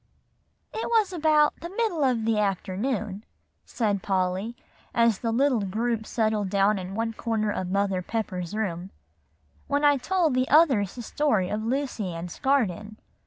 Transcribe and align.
"It 0.73 0.89
was 0.89 1.13
about 1.13 1.59
the 1.59 1.69
middle 1.69 2.03
of 2.03 2.25
the 2.25 2.39
afternoon," 2.39 3.23
said 3.65 4.01
Polly, 4.01 4.55
as 4.95 5.19
the 5.19 5.31
little 5.31 5.61
group 5.61 6.07
settled 6.07 6.49
down 6.49 6.79
in 6.79 6.95
one 6.95 7.13
corner 7.13 7.51
of 7.51 7.69
Mother 7.69 8.01
Pepper's 8.01 8.55
room, 8.55 8.89
"when 9.67 9.85
I 9.85 9.97
told 9.97 10.33
the 10.33 10.49
others 10.49 10.95
the 10.95 11.03
story 11.03 11.49
of 11.49 11.63
Lucy 11.63 12.15
Ann's 12.15 12.39
Garden. 12.39 12.97